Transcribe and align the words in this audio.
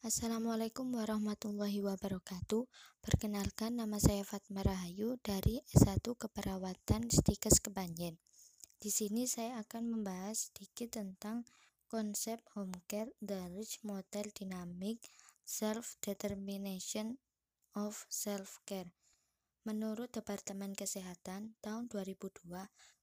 Assalamualaikum 0.00 0.96
warahmatullahi 0.96 1.84
wabarakatuh. 1.84 2.64
Perkenalkan 3.04 3.84
nama 3.84 4.00
saya 4.00 4.24
Fatma 4.24 4.64
Rahayu 4.64 5.20
dari 5.20 5.60
S1 5.76 6.00
Keperawatan 6.00 7.12
Stikes 7.12 7.60
Kepanjen. 7.60 8.16
Di 8.80 8.88
sini 8.88 9.28
saya 9.28 9.60
akan 9.60 9.92
membahas 9.92 10.48
sedikit 10.48 10.96
tentang 10.96 11.44
konsep 11.84 12.40
home 12.56 12.72
care 12.88 13.12
dari 13.20 13.60
model 13.84 14.32
dynamic 14.32 15.04
self 15.44 16.00
determination 16.00 17.20
of 17.76 18.08
self 18.08 18.64
care. 18.64 18.88
Menurut 19.68 20.16
Departemen 20.16 20.72
Kesehatan 20.72 21.60
tahun 21.60 21.92
2002, 21.92 22.48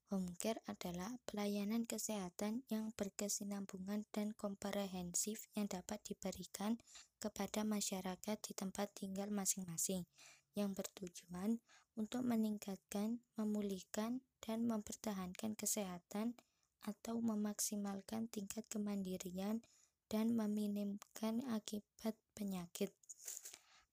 Home 0.08 0.40
care 0.40 0.64
adalah 0.72 1.20
pelayanan 1.28 1.84
kesehatan 1.84 2.64
yang 2.72 2.96
berkesinambungan 2.96 4.08
dan 4.16 4.32
komprehensif 4.32 5.52
yang 5.52 5.68
dapat 5.68 6.00
diberikan 6.08 6.80
kepada 7.20 7.68
masyarakat 7.68 8.38
di 8.40 8.56
tempat 8.56 8.88
tinggal 8.96 9.28
masing-masing, 9.28 10.08
yang 10.56 10.72
bertujuan 10.72 11.60
untuk 12.00 12.24
meningkatkan, 12.24 13.20
memulihkan, 13.36 14.24
dan 14.40 14.64
mempertahankan 14.64 15.60
kesehatan 15.60 16.40
atau 16.88 17.20
memaksimalkan 17.20 18.32
tingkat 18.32 18.64
kemandirian 18.72 19.60
dan 20.08 20.32
meminimkan 20.32 21.44
akibat 21.52 22.16
penyakit. 22.32 22.96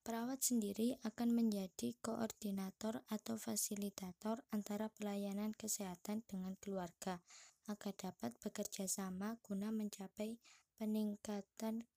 Perawat 0.05 0.45
sendiri 0.45 1.01
akan 1.01 1.33
menjadi 1.33 1.97
koordinator 2.05 3.01
atau 3.09 3.41
fasilitator 3.41 4.45
antara 4.53 4.93
pelayanan 4.93 5.57
kesehatan 5.57 6.21
dengan 6.29 6.61
keluarga 6.61 7.25
agar 7.73 7.97
dapat 7.97 8.37
bekerja 8.45 8.85
sama 8.85 9.41
guna 9.41 9.73
mencapai 9.73 10.37
peningkatan 10.77 11.89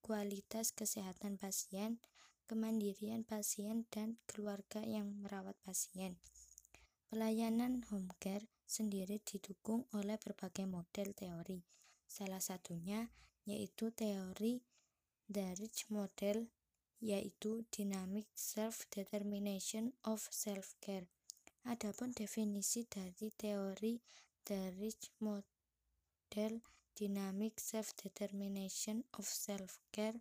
kualitas 0.00 0.72
kesehatan 0.72 1.36
pasien, 1.36 2.00
kemandirian 2.48 3.28
pasien, 3.28 3.84
dan 3.92 4.16
keluarga 4.24 4.80
yang 4.80 5.20
merawat 5.20 5.60
pasien. 5.60 6.16
Pelayanan 7.12 7.84
home 7.92 8.08
care 8.16 8.48
sendiri 8.64 9.20
didukung 9.20 9.84
oleh 9.92 10.16
berbagai 10.16 10.64
model 10.64 11.12
teori. 11.12 11.60
Salah 12.08 12.40
satunya 12.40 13.12
yaitu 13.44 13.92
teori 13.92 14.64
dari 15.28 15.68
model 15.92 16.48
yaitu 17.00 17.64
Dynamic 17.72 18.28
Self-Determination 18.36 19.96
of 20.04 20.28
Self-Care. 20.28 21.08
Adapun 21.64 22.12
definisi 22.12 22.84
dari 22.88 23.32
teori 23.32 24.00
dari 24.44 24.92
model 25.20 26.60
Dynamic 26.96 27.56
Self-Determination 27.56 29.04
of 29.16 29.24
Self-Care 29.24 30.20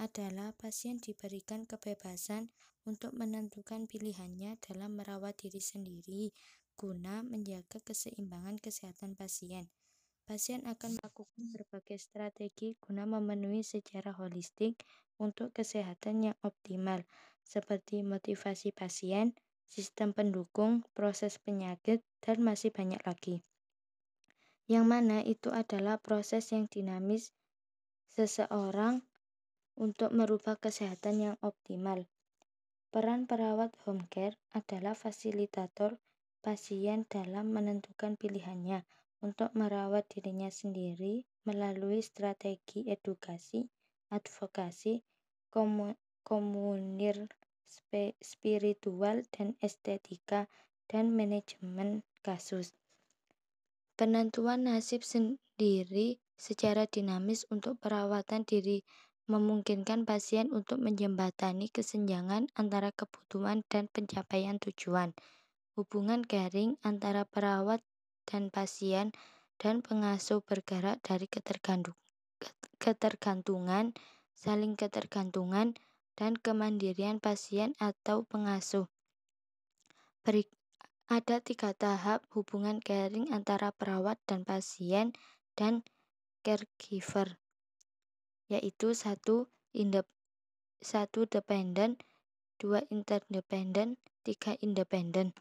adalah 0.00 0.56
pasien 0.56 0.96
diberikan 0.96 1.68
kebebasan 1.68 2.48
untuk 2.88 3.12
menentukan 3.12 3.84
pilihannya 3.84 4.56
dalam 4.64 4.96
merawat 4.96 5.36
diri 5.44 5.60
sendiri 5.60 6.32
guna 6.78 7.26
menjaga 7.26 7.82
keseimbangan 7.82 8.62
kesehatan 8.62 9.18
pasien. 9.18 9.68
Pasien 10.28 10.60
akan 10.68 11.00
melakukan 11.00 11.56
berbagai 11.56 11.96
strategi 11.96 12.76
guna 12.84 13.08
memenuhi 13.08 13.64
secara 13.64 14.12
holistik 14.12 14.84
untuk 15.16 15.56
kesehatan 15.56 16.20
yang 16.20 16.36
optimal, 16.44 17.00
seperti 17.40 18.04
motivasi 18.04 18.76
pasien, 18.76 19.32
sistem 19.64 20.12
pendukung, 20.12 20.84
proses 20.92 21.40
penyakit, 21.40 22.04
dan 22.20 22.44
masih 22.44 22.68
banyak 22.68 23.00
lagi. 23.08 23.40
Yang 24.68 24.84
mana 24.84 25.24
itu 25.24 25.48
adalah 25.48 25.96
proses 25.96 26.52
yang 26.52 26.68
dinamis 26.68 27.32
seseorang 28.12 29.00
untuk 29.80 30.12
merubah 30.12 30.60
kesehatan 30.60 31.24
yang 31.24 31.36
optimal. 31.40 32.04
Peran 32.92 33.24
perawat 33.24 33.72
home 33.88 34.04
care 34.12 34.36
adalah 34.52 34.92
fasilitator 34.92 35.96
pasien 36.44 37.08
dalam 37.08 37.48
menentukan 37.48 38.20
pilihannya 38.20 38.84
untuk 39.20 39.50
merawat 39.54 40.06
dirinya 40.10 40.50
sendiri 40.52 41.26
melalui 41.42 42.02
strategi 42.04 42.86
edukasi, 42.86 43.66
advokasi, 44.14 45.02
komunir 46.22 47.28
spiritual 48.22 49.24
dan 49.34 49.56
estetika, 49.60 50.48
dan 50.88 51.12
manajemen 51.12 52.00
kasus. 52.24 52.72
Penentuan 53.98 54.64
nasib 54.64 55.04
sendiri 55.04 56.22
secara 56.38 56.86
dinamis 56.86 57.44
untuk 57.50 57.76
perawatan 57.82 58.46
diri 58.46 58.86
memungkinkan 59.28 60.08
pasien 60.08 60.48
untuk 60.54 60.80
menjembatani 60.80 61.68
kesenjangan 61.68 62.48
antara 62.56 62.88
kebutuhan 62.94 63.60
dan 63.68 63.92
pencapaian 63.92 64.56
tujuan. 64.56 65.12
Hubungan 65.76 66.24
caring 66.24 66.80
antara 66.80 67.28
perawat 67.28 67.84
dan 68.28 68.52
pasien 68.52 69.16
dan 69.56 69.80
pengasuh 69.80 70.44
bergerak 70.44 71.00
dari 71.00 71.24
ketergantungan, 72.76 73.96
saling 74.36 74.76
ketergantungan, 74.76 75.74
dan 76.14 76.36
kemandirian 76.36 77.18
pasien 77.18 77.72
atau 77.80 78.28
pengasuh. 78.28 78.86
Beri, 80.20 80.44
ada 81.08 81.40
tiga 81.40 81.72
tahap 81.72 82.20
hubungan 82.36 82.84
caring 82.84 83.32
antara 83.32 83.72
perawat 83.72 84.20
dan 84.28 84.44
pasien 84.44 85.16
dan 85.56 85.80
caregiver, 86.44 87.40
yaitu 88.52 88.92
satu 88.92 89.48
indep, 89.72 90.04
satu 90.84 91.24
dependent, 91.24 92.04
dua 92.60 92.84
interdependent, 92.92 93.96
tiga 94.20 94.58
independent. 94.60 95.32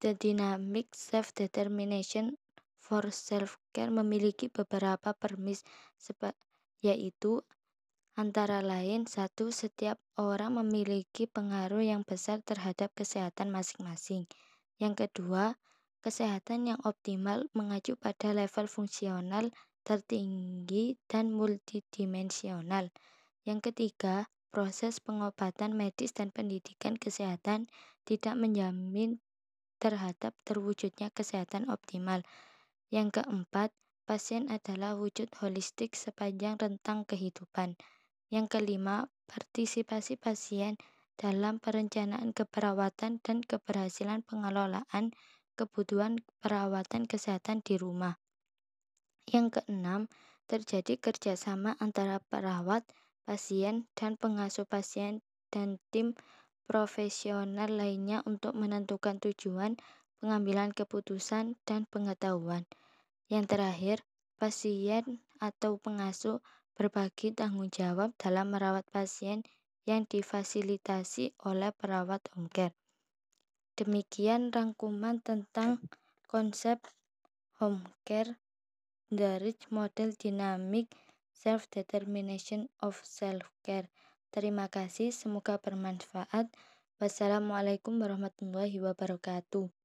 The 0.00 0.16
Dynamic 0.16 0.96
Self-Determination 0.96 2.40
for 2.80 3.12
Self-Care 3.12 3.92
memiliki 3.92 4.48
beberapa 4.48 5.12
permis, 5.12 5.60
yaitu 6.80 7.44
antara 8.16 8.64
lain 8.64 9.04
satu 9.04 9.52
setiap 9.52 10.00
orang 10.16 10.56
memiliki 10.56 11.28
pengaruh 11.28 11.84
yang 11.84 12.00
besar 12.08 12.40
terhadap 12.40 12.88
kesehatan 12.96 13.52
masing-masing. 13.52 14.24
Yang 14.80 15.04
kedua, 15.04 15.60
kesehatan 16.00 16.72
yang 16.72 16.80
optimal 16.88 17.52
mengacu 17.52 17.92
pada 18.00 18.32
level 18.32 18.72
fungsional 18.72 19.52
tertinggi 19.84 20.96
dan 21.12 21.28
multidimensional. 21.28 22.88
Yang 23.44 23.72
ketiga, 23.72 24.32
proses 24.48 24.96
pengobatan 25.04 25.76
medis 25.76 26.16
dan 26.16 26.32
pendidikan 26.32 26.96
kesehatan 26.96 27.68
tidak 28.08 28.34
menjamin 28.40 29.20
terhadap 29.80 30.36
terwujudnya 30.44 31.08
kesehatan 31.10 31.72
optimal. 31.72 32.20
Yang 32.92 33.22
keempat, 33.24 33.72
pasien 34.04 34.52
adalah 34.52 34.94
wujud 34.94 35.32
holistik 35.40 35.96
sepanjang 35.96 36.60
rentang 36.60 37.08
kehidupan. 37.08 37.80
Yang 38.28 38.60
kelima, 38.60 39.08
partisipasi 39.26 40.20
pasien 40.20 40.76
dalam 41.16 41.58
perencanaan 41.58 42.36
keperawatan 42.36 43.24
dan 43.24 43.38
keberhasilan 43.40 44.20
pengelolaan 44.22 45.16
kebutuhan 45.58 46.24
perawatan 46.40 47.04
kesehatan 47.04 47.60
di 47.60 47.76
rumah. 47.76 48.16
Yang 49.28 49.60
keenam, 49.60 50.08
terjadi 50.48 50.98
kerjasama 50.98 51.76
antara 51.78 52.18
perawat, 52.32 52.82
pasien, 53.22 53.86
dan 53.94 54.18
pengasuh 54.18 54.66
pasien 54.66 55.22
dan 55.54 55.78
tim 55.94 56.18
profesional 56.70 57.66
lainnya 57.66 58.22
untuk 58.30 58.54
menentukan 58.54 59.18
tujuan, 59.18 59.74
pengambilan 60.22 60.70
keputusan, 60.70 61.58
dan 61.66 61.82
pengetahuan. 61.90 62.62
Yang 63.26 63.58
terakhir, 63.58 63.96
pasien 64.38 65.18
atau 65.42 65.82
pengasuh 65.82 66.38
berbagi 66.78 67.34
tanggung 67.34 67.74
jawab 67.74 68.14
dalam 68.14 68.54
merawat 68.54 68.86
pasien 68.86 69.42
yang 69.82 70.06
difasilitasi 70.06 71.34
oleh 71.42 71.74
perawat 71.74 72.22
home 72.38 72.46
care. 72.46 72.78
Demikian 73.74 74.54
rangkuman 74.54 75.18
tentang 75.18 75.82
konsep 76.30 76.78
home 77.58 77.82
care 78.06 78.38
dari 79.10 79.58
model 79.74 80.14
dinamik 80.14 80.86
self-determination 81.34 82.70
of 82.78 82.94
self-care. 83.02 83.90
Terima 84.30 84.70
kasih, 84.70 85.10
semoga 85.10 85.58
bermanfaat. 85.58 86.46
Wassalamualaikum 87.02 87.98
warahmatullahi 87.98 88.78
wabarakatuh. 88.78 89.79